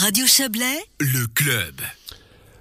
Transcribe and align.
Radio 0.00 0.26
Chablais, 0.26 0.78
le 1.00 1.26
club. 1.26 1.74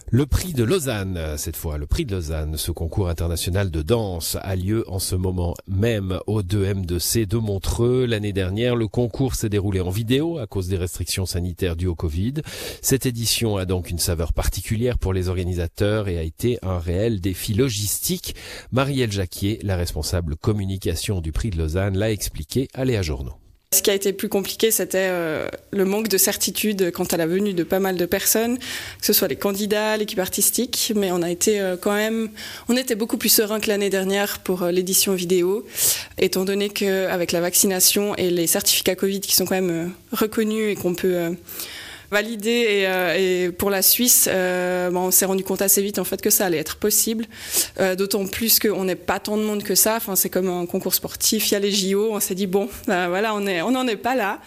Le 0.10 0.26
prix 0.26 0.54
de 0.54 0.64
Lausanne, 0.64 1.38
cette 1.38 1.56
fois, 1.56 1.78
le 1.78 1.86
prix 1.86 2.04
de 2.04 2.16
Lausanne, 2.16 2.58
ce 2.58 2.72
concours 2.72 3.10
international 3.10 3.70
de 3.70 3.84
danse 3.84 4.38
a 4.42 4.56
lieu 4.56 4.84
en 4.90 4.98
ce 4.98 5.14
moment 5.14 5.54
même 5.68 6.20
au 6.26 6.42
2M2C 6.42 7.28
de 7.28 7.38
Montreux. 7.38 8.08
L'année 8.08 8.34
dernière, 8.34 8.76
le 8.76 8.88
concours 8.88 9.36
s'est 9.36 9.50
déroulé 9.50 9.82
en 9.82 9.92
vidéo 9.92 10.40
à 10.40 10.48
cause 10.48 10.68
des 10.68 10.78
restrictions 10.78 11.28
sanitaires 11.28 11.76
dues 11.76 11.86
au 11.86 11.94
Covid. 11.94 12.42
Cette 12.82 13.06
édition 13.06 13.58
a 13.58 13.66
donc 13.66 13.92
une 13.92 14.00
saveur 14.00 14.34
particulière 14.34 14.98
pour 14.98 15.14
les 15.14 15.30
organisateurs 15.30 16.08
et 16.08 16.18
a 16.18 16.24
été 16.24 16.58
un 16.64 16.80
réel 16.80 17.22
défi 17.22 17.54
logistique. 17.54 18.34
Marielle 18.72 19.12
Jacquier, 19.12 19.60
la 19.62 19.76
responsable 19.76 20.38
communication 20.38 21.22
du 21.22 21.32
prix 21.32 21.52
de 21.52 21.60
Lausanne, 21.60 22.00
l'a 22.00 22.12
expliqué 22.12 22.68
à 22.74 22.84
Léa 22.84 23.04
Journaux. 23.04 23.38
Ce 23.78 23.84
qui 23.84 23.92
a 23.92 23.94
été 23.94 24.12
plus 24.12 24.28
compliqué, 24.28 24.72
c'était 24.72 25.08
euh, 25.12 25.48
le 25.70 25.86
manque 25.86 26.08
de 26.08 26.18
certitude 26.18 26.92
quant 26.92 27.04
à 27.04 27.16
la 27.16 27.28
venue 27.28 27.54
de 27.54 27.64
pas 27.64 27.78
mal 27.78 27.96
de 27.96 28.08
personnes, 28.08 28.58
que 28.58 29.06
ce 29.06 29.14
soit 29.14 29.28
les 29.28 29.36
candidats, 29.36 29.96
l'équipe 29.98 30.18
artistique, 30.18 30.94
mais 30.96 31.12
on 31.12 31.22
a 31.22 31.30
été 31.30 31.62
euh, 31.62 31.78
quand 31.80 31.94
même, 31.94 32.30
on 32.70 32.76
était 32.76 32.96
beaucoup 32.96 33.18
plus 33.18 33.30
serein 33.30 33.60
que 33.60 33.68
l'année 33.68 33.92
dernière 33.92 34.40
pour 34.40 34.64
euh, 34.64 34.72
l'édition 34.72 35.14
vidéo, 35.14 35.64
étant 36.18 36.44
donné 36.44 36.70
qu'avec 36.70 37.32
la 37.32 37.40
vaccination 37.40 38.16
et 38.16 38.32
les 38.32 38.48
certificats 38.48 38.96
Covid 38.96 39.20
qui 39.20 39.36
sont 39.36 39.46
quand 39.46 39.62
même 39.62 39.94
reconnus 40.12 40.72
et 40.72 40.76
qu'on 40.76 40.96
peut 40.96 41.36
validé 42.12 42.50
et, 42.50 42.88
euh, 42.88 43.48
et, 43.48 43.52
pour 43.52 43.70
la 43.70 43.82
Suisse, 43.82 44.30
euh, 44.32 44.90
bon, 44.90 45.08
on 45.08 45.12
s'est 45.12 45.26
rendu 45.26 45.44
compte 45.44 45.62
assez 45.62 45.82
vite 45.82 46.00
en 46.00 46.04
fait 46.04 46.22
que 46.22 46.30
ça 46.30 46.46
allait 46.46 46.58
être 46.58 46.78
possible. 46.78 47.26
Euh, 47.80 47.96
D'autant 47.96 48.26
plus 48.26 48.60
qu'on 48.60 48.86
n'est 48.86 48.96
pas 48.96 49.20
tant 49.20 49.38
de 49.38 49.44
monde 49.44 49.64
que 49.64 49.76
ça. 49.76 49.96
Enfin, 49.96 50.16
c'est 50.16 50.30
comme 50.30 50.50
un 50.50 50.66
concours 50.66 50.94
sportif. 50.94 51.50
Il 51.50 51.54
y 51.54 51.58
a 51.58 51.60
les 51.60 51.72
JO. 51.72 52.10
On 52.12 52.20
s'est 52.20 52.36
dit 52.36 52.48
bon, 52.48 52.70
voilà, 52.86 53.34
on 53.36 53.48
on 53.48 53.72
n'en 53.72 53.88
est 53.88 53.98
pas 53.98 54.16
là. 54.16 54.40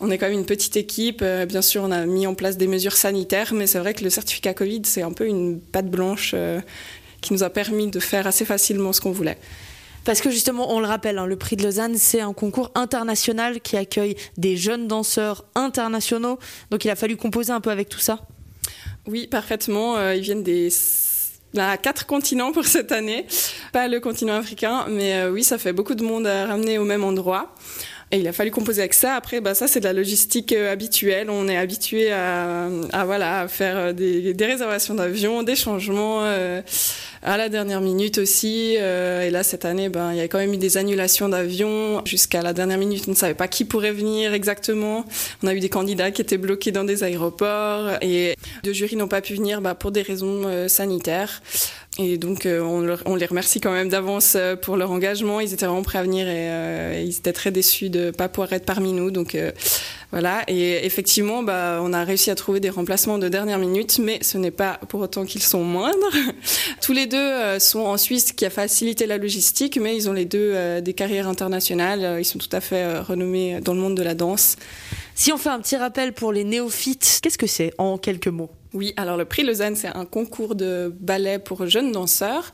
On 0.00 0.10
est 0.10 0.18
quand 0.18 0.26
même 0.26 0.38
une 0.38 0.46
petite 0.46 0.76
équipe. 0.76 1.22
Bien 1.22 1.62
sûr, 1.62 1.82
on 1.82 1.90
a 1.90 2.06
mis 2.06 2.26
en 2.26 2.34
place 2.34 2.56
des 2.56 2.66
mesures 2.66 2.96
sanitaires, 2.96 3.52
mais 3.54 3.66
c'est 3.66 3.78
vrai 3.78 3.94
que 3.94 4.02
le 4.02 4.10
certificat 4.10 4.54
Covid, 4.54 4.82
c'est 4.84 5.02
un 5.02 5.12
peu 5.12 5.26
une 5.26 5.60
patte 5.60 5.90
blanche 5.90 6.34
qui 7.20 7.32
nous 7.32 7.42
a 7.42 7.50
permis 7.50 7.90
de 7.90 8.00
faire 8.00 8.26
assez 8.26 8.44
facilement 8.44 8.92
ce 8.92 9.00
qu'on 9.00 9.12
voulait. 9.12 9.38
Parce 10.06 10.20
que 10.20 10.30
justement, 10.30 10.72
on 10.72 10.78
le 10.78 10.86
rappelle, 10.86 11.18
hein, 11.18 11.26
le 11.26 11.36
prix 11.36 11.56
de 11.56 11.64
Lausanne, 11.64 11.96
c'est 11.96 12.20
un 12.20 12.32
concours 12.32 12.70
international 12.76 13.60
qui 13.60 13.76
accueille 13.76 14.14
des 14.36 14.56
jeunes 14.56 14.86
danseurs 14.86 15.44
internationaux. 15.56 16.38
Donc 16.70 16.84
il 16.84 16.90
a 16.90 16.96
fallu 16.96 17.16
composer 17.16 17.52
un 17.52 17.60
peu 17.60 17.70
avec 17.70 17.88
tout 17.88 17.98
ça. 17.98 18.20
Oui, 19.08 19.26
parfaitement. 19.26 19.96
Euh, 19.96 20.14
ils 20.14 20.22
viennent 20.22 20.44
des 20.44 20.68
quatre 21.82 22.06
continents 22.06 22.52
pour 22.52 22.66
cette 22.66 22.92
année. 22.92 23.26
Pas 23.72 23.88
le 23.88 23.98
continent 23.98 24.34
africain, 24.34 24.86
mais 24.88 25.14
euh, 25.14 25.32
oui, 25.32 25.42
ça 25.42 25.58
fait 25.58 25.72
beaucoup 25.72 25.96
de 25.96 26.04
monde 26.04 26.26
à 26.26 26.46
ramener 26.46 26.78
au 26.78 26.84
même 26.84 27.02
endroit. 27.02 27.52
Et 28.12 28.18
il 28.18 28.28
a 28.28 28.32
fallu 28.32 28.52
composer 28.52 28.82
avec 28.82 28.94
ça. 28.94 29.14
Après, 29.14 29.40
bah, 29.40 29.54
ça, 29.54 29.66
c'est 29.66 29.80
de 29.80 29.84
la 29.84 29.92
logistique 29.92 30.52
euh, 30.52 30.72
habituelle. 30.72 31.28
On 31.28 31.48
est 31.48 31.56
habitué 31.56 32.12
à, 32.12 32.68
à, 32.92 33.04
voilà, 33.04 33.40
à 33.40 33.48
faire 33.48 33.92
des, 33.92 34.32
des 34.32 34.46
réservations 34.46 34.94
d'avions, 34.94 35.42
des 35.42 35.56
changements 35.56 36.20
euh, 36.22 36.62
à 37.26 37.36
la 37.36 37.48
dernière 37.48 37.80
minute 37.80 38.18
aussi. 38.18 38.76
Euh, 38.78 39.22
et 39.22 39.30
là, 39.30 39.42
cette 39.42 39.64
année, 39.64 39.88
ben, 39.88 40.12
il 40.12 40.18
y 40.18 40.20
a 40.20 40.28
quand 40.28 40.38
même 40.38 40.54
eu 40.54 40.56
des 40.56 40.76
annulations 40.76 41.28
d'avions. 41.28 42.00
Jusqu'à 42.04 42.42
la 42.42 42.52
dernière 42.52 42.78
minute, 42.78 43.04
on 43.08 43.10
ne 43.10 43.16
savait 43.16 43.34
pas 43.34 43.48
qui 43.48 43.64
pourrait 43.64 43.92
venir 43.92 44.32
exactement. 44.32 45.04
On 45.42 45.48
a 45.48 45.54
eu 45.54 45.58
des 45.58 45.68
candidats 45.68 46.12
qui 46.12 46.22
étaient 46.22 46.38
bloqués 46.38 46.70
dans 46.70 46.84
des 46.84 47.02
aéroports. 47.02 47.90
Et 48.02 48.36
deux 48.62 48.72
jurys 48.72 48.94
n'ont 48.94 49.08
pas 49.08 49.20
pu 49.20 49.34
venir 49.34 49.60
bah, 49.60 49.74
pour 49.74 49.90
des 49.90 50.02
raisons 50.02 50.42
euh, 50.46 50.68
sanitaires. 50.68 51.42
Et 51.98 52.18
donc, 52.18 52.44
euh, 52.44 52.60
on, 52.60 52.80
leur, 52.80 53.02
on, 53.06 53.14
les 53.14 53.24
remercie 53.24 53.60
quand 53.60 53.72
même 53.72 53.88
d'avance 53.88 54.34
euh, 54.36 54.54
pour 54.54 54.76
leur 54.76 54.90
engagement. 54.90 55.40
Ils 55.40 55.54
étaient 55.54 55.64
vraiment 55.64 55.82
prêts 55.82 55.98
à 55.98 56.02
venir 56.02 56.28
et 56.28 56.50
euh, 56.50 57.02
ils 57.04 57.16
étaient 57.16 57.32
très 57.32 57.50
déçus 57.50 57.88
de 57.88 58.06
ne 58.06 58.10
pas 58.10 58.28
pouvoir 58.28 58.52
être 58.52 58.66
parmi 58.66 58.92
nous. 58.92 59.10
Donc, 59.10 59.34
euh, 59.34 59.50
voilà. 60.12 60.44
Et 60.48 60.86
effectivement, 60.86 61.42
bah, 61.42 61.80
on 61.82 61.92
a 61.92 62.04
réussi 62.04 62.30
à 62.30 62.34
trouver 62.34 62.60
des 62.60 62.70
remplacements 62.70 63.18
de 63.18 63.28
dernière 63.28 63.58
minute, 63.58 63.98
mais 63.98 64.18
ce 64.22 64.38
n'est 64.38 64.50
pas 64.50 64.78
pour 64.88 65.00
autant 65.00 65.24
qu'ils 65.24 65.42
sont 65.42 65.64
moindres. 65.64 65.96
Tous 66.80 66.92
les 66.92 67.06
deux 67.06 67.16
euh, 67.16 67.58
sont 67.58 67.80
en 67.80 67.96
Suisse, 67.96 68.32
qui 68.32 68.46
a 68.46 68.50
facilité 68.50 69.06
la 69.06 69.18
logistique, 69.18 69.78
mais 69.80 69.96
ils 69.96 70.08
ont 70.08 70.12
les 70.12 70.24
deux 70.24 70.52
euh, 70.54 70.80
des 70.80 70.94
carrières 70.94 71.28
internationales. 71.28 72.16
Ils 72.18 72.24
sont 72.24 72.38
tout 72.38 72.48
à 72.52 72.60
fait 72.60 72.98
renommés 73.00 73.60
dans 73.60 73.74
le 73.74 73.80
monde 73.80 73.96
de 73.96 74.02
la 74.02 74.14
danse. 74.14 74.56
Si 75.18 75.32
on 75.32 75.38
fait 75.38 75.48
un 75.48 75.60
petit 75.60 75.76
rappel 75.76 76.12
pour 76.12 76.30
les 76.30 76.44
néophytes, 76.44 77.20
qu'est-ce 77.22 77.38
que 77.38 77.46
c'est 77.46 77.72
en 77.78 77.96
quelques 77.96 78.28
mots? 78.28 78.50
Oui, 78.74 78.92
alors 78.98 79.16
le 79.16 79.24
prix 79.24 79.44
Lausanne, 79.44 79.74
c'est 79.74 79.88
un 79.88 80.04
concours 80.04 80.54
de 80.54 80.94
ballet 81.00 81.38
pour 81.38 81.66
jeunes 81.66 81.90
danseurs 81.90 82.50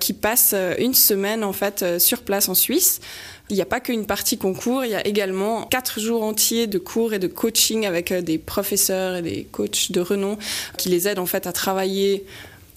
qui 0.00 0.12
passe 0.12 0.52
une 0.80 0.92
semaine 0.92 1.44
en 1.44 1.52
fait 1.52 2.00
sur 2.00 2.22
place 2.22 2.48
en 2.48 2.54
Suisse. 2.54 3.00
Il 3.48 3.54
n'y 3.54 3.62
a 3.62 3.66
pas 3.66 3.78
qu'une 3.78 4.06
partie 4.06 4.38
concours, 4.38 4.84
il 4.84 4.90
y 4.90 4.96
a 4.96 5.06
également 5.06 5.66
quatre 5.66 6.00
jours 6.00 6.24
entiers 6.24 6.66
de 6.66 6.78
cours 6.78 7.14
et 7.14 7.20
de 7.20 7.28
coaching 7.28 7.86
avec 7.86 8.12
des 8.12 8.38
professeurs 8.38 9.14
et 9.14 9.22
des 9.22 9.44
coachs 9.44 9.92
de 9.92 10.00
renom 10.00 10.36
qui 10.78 10.88
les 10.88 11.06
aident 11.06 11.20
en 11.20 11.26
fait 11.26 11.46
à 11.46 11.52
travailler 11.52 12.26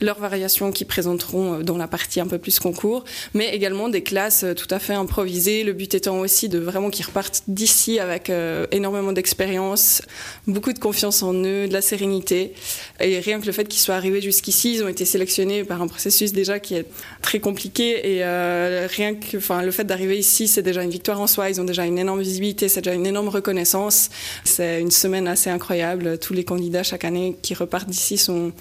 leurs 0.03 0.19
variations 0.19 0.71
qui 0.71 0.85
présenteront 0.85 1.59
dans 1.61 1.77
la 1.77 1.87
partie 1.87 2.19
un 2.19 2.27
peu 2.27 2.37
plus 2.37 2.59
concours, 2.59 3.05
mais 3.33 3.55
également 3.55 3.89
des 3.89 4.03
classes 4.03 4.45
tout 4.55 4.67
à 4.69 4.79
fait 4.79 4.93
improvisées. 4.93 5.63
Le 5.63 5.73
but 5.73 5.93
étant 5.95 6.19
aussi 6.19 6.49
de 6.49 6.59
vraiment 6.59 6.89
qu'ils 6.89 7.05
repartent 7.05 7.43
d'ici 7.47 7.99
avec 7.99 8.29
euh, 8.29 8.67
énormément 8.71 9.13
d'expérience, 9.13 10.01
beaucoup 10.45 10.73
de 10.73 10.79
confiance 10.79 11.23
en 11.23 11.33
eux, 11.33 11.67
de 11.67 11.73
la 11.73 11.81
sérénité. 11.81 12.53
Et 12.99 13.19
rien 13.19 13.39
que 13.39 13.45
le 13.45 13.53
fait 13.53 13.65
qu'ils 13.65 13.79
soient 13.79 13.95
arrivés 13.95 14.21
jusqu'ici, 14.21 14.75
ils 14.75 14.83
ont 14.83 14.89
été 14.89 15.05
sélectionnés 15.05 15.63
par 15.63 15.81
un 15.81 15.87
processus 15.87 16.33
déjà 16.33 16.59
qui 16.59 16.75
est 16.75 16.85
très 17.21 17.39
compliqué. 17.39 18.15
Et 18.15 18.23
euh, 18.23 18.87
rien 18.89 19.15
que, 19.15 19.37
le 19.63 19.71
fait 19.71 19.85
d'arriver 19.85 20.17
ici, 20.17 20.47
c'est 20.47 20.61
déjà 20.61 20.83
une 20.83 20.91
victoire 20.91 21.21
en 21.21 21.27
soi. 21.27 21.49
Ils 21.49 21.61
ont 21.61 21.65
déjà 21.65 21.85
une 21.85 21.97
énorme 21.97 22.21
visibilité, 22.21 22.67
c'est 22.67 22.81
déjà 22.81 22.93
une 22.95 23.07
énorme 23.07 23.29
reconnaissance. 23.29 24.09
C'est 24.43 24.81
une 24.81 24.91
semaine 24.91 25.27
assez 25.27 25.49
incroyable. 25.49 26.17
Tous 26.19 26.33
les 26.33 26.43
candidats 26.43 26.83
chaque 26.83 27.05
année 27.05 27.37
qui 27.41 27.53
repartent 27.53 27.89
d'ici 27.89 28.17
sont 28.17 28.51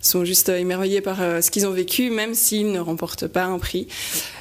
sont 0.00 0.24
juste 0.24 0.48
émerveillés 0.48 0.77
par 1.02 1.22
euh, 1.22 1.40
ce 1.40 1.50
qu'ils 1.50 1.66
ont 1.66 1.72
vécu, 1.72 2.10
même 2.10 2.34
s'ils 2.34 2.72
ne 2.72 2.80
remportent 2.80 3.26
pas 3.26 3.44
un 3.44 3.58
prix. 3.58 3.88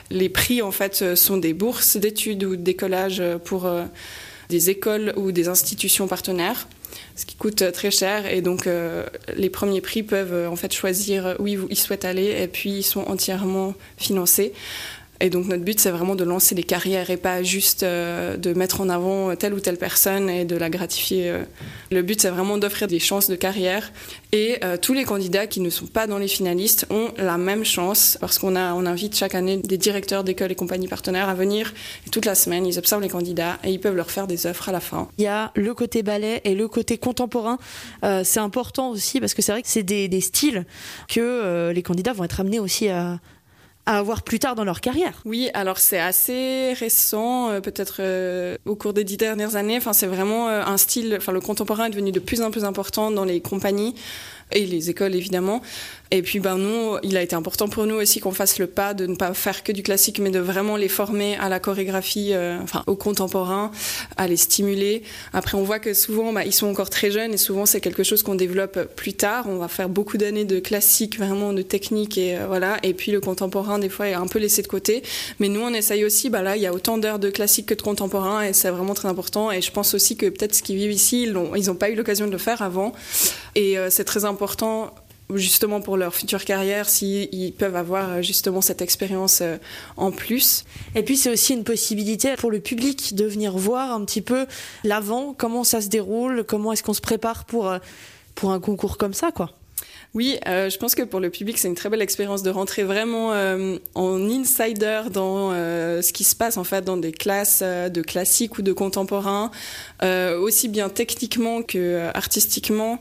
Les 0.09 0.29
prix, 0.29 0.61
en 0.61 0.71
fait, 0.71 1.15
sont 1.15 1.37
des 1.37 1.53
bourses 1.53 1.97
d'études 1.97 2.43
ou 2.43 2.55
d'écolage 2.55 3.21
pour 3.43 3.65
euh, 3.65 3.83
des 4.49 4.69
écoles 4.69 5.13
ou 5.17 5.31
des 5.31 5.47
institutions 5.47 6.07
partenaires 6.07 6.67
ce 7.15 7.25
qui 7.25 7.35
coûte 7.35 7.71
très 7.71 7.91
cher 7.91 8.31
et 8.31 8.41
donc 8.41 8.67
euh, 8.67 9.03
les 9.35 9.49
premiers 9.49 9.81
prix 9.81 10.03
peuvent 10.03 10.33
euh, 10.33 10.49
en 10.49 10.55
fait 10.55 10.73
choisir 10.73 11.35
où 11.39 11.47
ils 11.47 11.77
souhaitent 11.77 12.05
aller 12.05 12.35
et 12.41 12.47
puis 12.47 12.71
ils 12.71 12.83
sont 12.83 13.01
entièrement 13.01 13.73
financés. 13.97 14.53
Et 15.19 15.29
donc 15.29 15.47
notre 15.47 15.63
but, 15.63 15.79
c'est 15.79 15.91
vraiment 15.91 16.15
de 16.15 16.23
lancer 16.23 16.55
des 16.55 16.63
carrières 16.63 17.09
et 17.09 17.17
pas 17.17 17.43
juste 17.43 17.83
euh, 17.83 18.37
de 18.37 18.53
mettre 18.53 18.81
en 18.81 18.89
avant 18.89 19.35
telle 19.35 19.53
ou 19.53 19.59
telle 19.59 19.77
personne 19.77 20.29
et 20.29 20.45
de 20.45 20.55
la 20.55 20.69
gratifier. 20.69 21.33
Le 21.91 22.01
but, 22.01 22.21
c'est 22.21 22.29
vraiment 22.29 22.57
d'offrir 22.57 22.87
des 22.87 22.99
chances 22.99 23.29
de 23.29 23.35
carrière. 23.35 23.91
Et 24.31 24.57
euh, 24.63 24.75
tous 24.77 24.93
les 24.93 25.05
candidats 25.05 25.47
qui 25.47 25.61
ne 25.61 25.69
sont 25.69 25.85
pas 25.85 26.05
dans 26.05 26.17
les 26.17 26.27
finalistes 26.27 26.85
ont 26.89 27.11
la 27.17 27.37
même 27.37 27.63
chance 27.63 28.17
parce 28.19 28.39
qu'on 28.39 28.55
on 28.55 28.85
invite 28.85 29.15
chaque 29.15 29.35
année 29.35 29.57
des 29.57 29.77
directeurs 29.77 30.23
d'écoles 30.23 30.51
et 30.51 30.55
compagnies 30.55 30.87
partenaires 30.87 31.29
à 31.29 31.33
venir. 31.33 31.73
Et 32.05 32.09
toute 32.09 32.25
la 32.25 32.35
semaine, 32.35 32.65
ils 32.65 32.77
observent 32.77 33.01
les 33.01 33.09
candidats 33.09 33.57
et 33.63 33.71
ils 33.71 33.79
peuvent 33.79 33.95
leur 33.95 34.11
faire 34.11 34.27
des 34.27 34.45
offres 34.45 34.69
à 34.69 34.71
la 34.71 34.79
fin. 34.79 35.07
Il 35.17 35.23
y 35.23 35.27
a 35.27 35.51
le 35.55 35.73
côté 35.73 36.03
ballet 36.03 36.41
et 36.43 36.55
le 36.55 36.67
côté 36.67 36.97
contemporain. 36.97 37.57
Euh, 38.03 38.23
c'est 38.25 38.39
important 38.39 38.91
aussi 38.91 39.19
parce 39.19 39.33
que 39.33 39.41
c'est 39.41 39.51
vrai 39.53 39.61
que 39.61 39.69
c'est 39.69 39.83
des, 39.83 40.21
styles 40.21 40.65
que 41.07 41.19
euh, 41.19 41.73
les 41.73 41.83
candidats 41.83 42.13
vont 42.13 42.23
être 42.23 42.39
amenés 42.39 42.59
aussi 42.59 42.89
à 42.89 43.19
à 43.87 43.97
avoir 43.99 44.21
plus 44.21 44.37
tard 44.37 44.53
dans 44.53 44.65
leur 44.65 44.81
carrière. 44.81 45.13
Oui, 45.23 45.49
alors 45.53 45.79
c'est 45.79 45.97
assez 45.97 46.73
récent, 46.73 47.49
euh, 47.49 47.61
peut-être 47.61 47.95
euh, 48.01 48.57
au 48.65 48.75
cours 48.75 48.91
des 48.91 49.05
dix 49.05 49.15
dernières 49.15 49.55
années. 49.55 49.77
Enfin, 49.77 49.93
c'est 49.93 50.07
vraiment 50.07 50.49
euh, 50.49 50.61
un 50.61 50.75
style. 50.75 51.15
Enfin, 51.17 51.31
le 51.31 51.39
contemporain 51.39 51.85
est 51.85 51.91
devenu 51.91 52.11
de 52.11 52.19
plus 52.19 52.41
en 52.41 52.51
plus 52.51 52.65
important 52.65 53.11
dans 53.11 53.23
les 53.23 53.39
compagnies 53.39 53.95
et 54.51 54.65
les 54.65 54.89
écoles 54.89 55.15
évidemment. 55.15 55.61
Et 56.11 56.21
puis 56.21 56.39
ben 56.39 56.57
nous, 56.57 56.97
il 57.03 57.17
a 57.17 57.21
été 57.21 57.35
important 57.35 57.67
pour 57.67 57.85
nous 57.85 57.95
aussi 57.95 58.19
qu'on 58.19 58.31
fasse 58.31 58.59
le 58.59 58.67
pas 58.67 58.93
de 58.93 59.05
ne 59.05 59.15
pas 59.15 59.33
faire 59.33 59.63
que 59.63 59.71
du 59.71 59.83
classique, 59.83 60.19
mais 60.19 60.29
de 60.29 60.39
vraiment 60.39 60.77
les 60.77 60.87
former 60.87 61.35
à 61.37 61.49
la 61.49 61.59
chorégraphie, 61.59 62.29
euh, 62.33 62.57
enfin 62.61 62.83
au 62.87 62.95
contemporain, 62.95 63.71
à 64.15 64.27
les 64.27 64.37
stimuler. 64.37 65.03
Après, 65.33 65.57
on 65.57 65.63
voit 65.63 65.79
que 65.79 65.93
souvent, 65.93 66.31
bah, 66.33 66.45
ils 66.45 66.53
sont 66.53 66.67
encore 66.67 66.89
très 66.89 67.11
jeunes 67.11 67.33
et 67.33 67.37
souvent 67.37 67.65
c'est 67.65 67.81
quelque 67.81 68.03
chose 68.03 68.23
qu'on 68.23 68.35
développe 68.35 68.79
plus 68.95 69.13
tard. 69.13 69.45
On 69.47 69.57
va 69.57 69.67
faire 69.67 69.89
beaucoup 69.89 70.17
d'années 70.17 70.45
de 70.45 70.59
classique, 70.59 71.17
vraiment 71.17 71.53
de 71.53 71.61
technique 71.61 72.17
et 72.17 72.37
euh, 72.37 72.47
voilà. 72.47 72.77
Et 72.83 72.93
puis 72.93 73.11
le 73.11 73.19
contemporain 73.19 73.79
des 73.79 73.89
fois 73.89 74.07
est 74.07 74.13
un 74.13 74.27
peu 74.27 74.39
laissé 74.39 74.61
de 74.61 74.67
côté. 74.67 75.03
Mais 75.39 75.49
nous, 75.49 75.61
on 75.61 75.73
essaye 75.73 76.05
aussi. 76.05 76.29
Bah 76.29 76.41
là, 76.41 76.55
il 76.55 76.61
y 76.61 76.67
a 76.67 76.73
autant 76.73 76.97
d'heures 76.97 77.19
de 77.19 77.29
classique 77.29 77.67
que 77.67 77.73
de 77.73 77.81
contemporain 77.81 78.43
et 78.43 78.53
c'est 78.53 78.69
vraiment 78.69 78.93
très 78.93 79.07
important. 79.07 79.51
Et 79.51 79.61
je 79.61 79.71
pense 79.71 79.93
aussi 79.93 80.15
que 80.17 80.27
peut-être 80.27 80.55
ce 80.55 80.63
qu'ils 80.63 80.77
vivent 80.77 80.91
ici, 80.91 81.23
ils 81.23 81.33
n'ont 81.33 81.75
pas 81.75 81.89
eu 81.89 81.95
l'occasion 81.95 82.27
de 82.27 82.31
le 82.31 82.37
faire 82.37 82.61
avant. 82.61 82.93
Et 83.55 83.77
euh, 83.77 83.89
c'est 83.89 84.03
très 84.03 84.25
important 84.25 84.93
justement 85.33 85.81
pour 85.81 85.97
leur 85.97 86.15
future 86.15 86.45
carrière 86.45 86.87
s'ils 86.87 87.29
si 87.31 87.53
peuvent 87.57 87.75
avoir 87.75 88.21
justement 88.21 88.61
cette 88.61 88.81
expérience 88.81 89.43
en 89.97 90.11
plus. 90.11 90.63
Et 90.95 91.03
puis 91.03 91.17
c'est 91.17 91.31
aussi 91.31 91.53
une 91.53 91.63
possibilité 91.63 92.35
pour 92.37 92.51
le 92.51 92.59
public 92.59 93.15
de 93.15 93.25
venir 93.25 93.57
voir 93.57 93.93
un 93.93 94.05
petit 94.05 94.21
peu 94.21 94.45
l'avant, 94.83 95.33
comment 95.37 95.63
ça 95.63 95.81
se 95.81 95.89
déroule, 95.89 96.43
comment 96.43 96.71
est-ce 96.71 96.83
qu'on 96.83 96.93
se 96.93 97.01
prépare 97.01 97.45
pour, 97.45 97.73
pour 98.35 98.51
un 98.51 98.59
concours 98.59 98.97
comme 98.97 99.13
ça 99.13 99.31
quoi. 99.31 99.56
Oui, 100.17 100.39
euh, 100.47 100.71
je 100.71 100.79
pense 100.79 100.95
que 100.95 101.03
pour 101.03 101.19
le 101.19 101.29
public, 101.29 101.59
c'est 101.59 101.67
une 101.67 101.75
très 101.75 101.89
belle 101.89 102.01
expérience 102.01 102.41
de 102.41 102.49
rentrer 102.49 102.81
vraiment 102.81 103.33
euh, 103.33 103.77
en 103.93 104.27
insider 104.31 105.03
dans 105.13 105.51
euh, 105.53 106.01
ce 106.01 106.11
qui 106.11 106.23
se 106.23 106.35
passe 106.35 106.57
en 106.57 106.63
fait 106.63 106.83
dans 106.83 106.97
des 106.97 107.11
classes 107.11 107.61
de 107.61 108.01
classique 108.01 108.57
ou 108.57 108.63
de 108.63 108.73
contemporain, 108.73 109.51
aussi 110.01 110.69
bien 110.69 110.89
techniquement 110.89 111.61
que 111.61 112.09
artistiquement. 112.15 112.97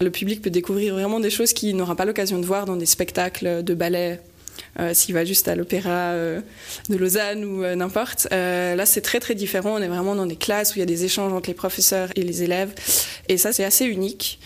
Le 0.00 0.10
public 0.12 0.42
peut 0.42 0.50
découvrir 0.50 0.94
vraiment 0.94 1.18
des 1.18 1.30
choses 1.30 1.52
qu'il 1.52 1.74
n'aura 1.74 1.96
pas 1.96 2.04
l'occasion 2.04 2.38
de 2.38 2.46
voir 2.46 2.66
dans 2.66 2.76
des 2.76 2.86
spectacles 2.86 3.64
de 3.64 3.74
ballet. 3.74 4.20
S'il 4.92 5.14
va 5.14 5.24
juste 5.24 5.48
à 5.48 5.56
l'opéra 5.56 6.14
de 6.14 6.96
Lausanne 6.96 7.44
ou 7.44 7.64
n'importe. 7.74 8.28
là, 8.30 8.86
c'est 8.86 9.00
très 9.00 9.18
très 9.18 9.34
différent. 9.34 9.74
On 9.74 9.82
est 9.82 9.88
vraiment 9.88 10.14
dans 10.14 10.26
des 10.26 10.36
classes 10.36 10.70
où 10.70 10.74
il 10.76 10.80
y 10.80 10.82
a 10.82 10.86
des 10.86 11.04
échanges 11.04 11.32
entre 11.32 11.48
les 11.48 11.54
professeurs 11.54 12.10
et 12.14 12.22
les 12.22 12.44
élèves. 12.44 12.72
Et 13.28 13.38
ça, 13.38 13.52
c'est 13.52 13.64
assez 13.64 13.86
unique. 13.86 14.38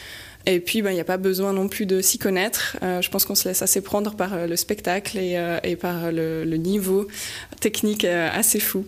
Et 0.46 0.60
puis, 0.60 0.82
ben, 0.82 0.90
il 0.90 0.94
n'y 0.94 1.00
a 1.00 1.04
pas 1.04 1.16
besoin 1.16 1.52
non 1.52 1.68
plus 1.68 1.86
de 1.86 2.00
s'y 2.00 2.18
connaître. 2.18 2.76
Euh, 2.82 3.00
je 3.00 3.10
pense 3.10 3.24
qu'on 3.24 3.34
se 3.34 3.48
laisse 3.48 3.62
assez 3.62 3.80
prendre 3.80 4.14
par 4.14 4.34
euh, 4.34 4.46
le 4.46 4.56
spectacle 4.56 5.18
et, 5.18 5.36
euh, 5.36 5.76
par 5.76 6.12
le, 6.12 6.44
le, 6.44 6.56
niveau 6.56 7.08
technique 7.60 8.04
assez 8.04 8.60
fou. 8.60 8.86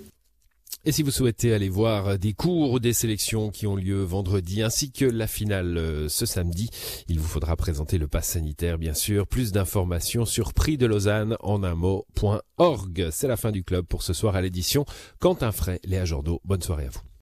Et 0.85 0.93
si 0.93 1.03
vous 1.03 1.11
souhaitez 1.11 1.53
aller 1.53 1.69
voir 1.69 2.17
des 2.17 2.33
cours 2.33 2.71
ou 2.71 2.79
des 2.79 2.93
sélections 2.93 3.51
qui 3.51 3.67
ont 3.67 3.75
lieu 3.75 4.03
vendredi 4.03 4.63
ainsi 4.63 4.93
que 4.93 5.05
la 5.05 5.27
finale 5.27 6.07
ce 6.09 6.27
samedi, 6.27 6.71
il 7.09 7.19
vous 7.19 7.27
faudra 7.27 7.57
présenter 7.57 7.99
le 7.99 8.07
pass 8.07 8.29
sanitaire 8.29 8.79
bien 8.79 8.95
sûr. 8.95 9.27
Plus 9.27 9.51
d'informations 9.51 10.25
sur 10.25 10.55
prix 10.55 10.79
de 10.79 10.87
Lausanne 10.87 11.37
en 11.41 11.65
un 11.65 11.75
mot.org. 11.75 13.09
C'est 13.11 13.29
la 13.29 13.37
fin 13.37 13.51
du 13.51 13.65
club 13.65 13.85
pour 13.85 14.05
ce 14.05 14.13
soir 14.13 14.37
à 14.37 14.43
l'édition. 14.43 14.85
Quentin 15.19 15.51
Fray, 15.51 15.81
Léa 15.85 16.05
Jordo, 16.05 16.41
bonne 16.45 16.63
soirée 16.63 16.87
à 16.87 16.91
vous. 16.91 17.07